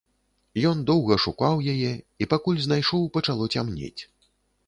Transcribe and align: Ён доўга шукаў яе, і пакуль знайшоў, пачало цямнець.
Ён 0.69 0.79
доўга 0.89 1.17
шукаў 1.25 1.61
яе, 1.73 1.91
і 2.25 2.29
пакуль 2.33 2.63
знайшоў, 2.65 3.05
пачало 3.17 3.49
цямнець. 3.57 4.01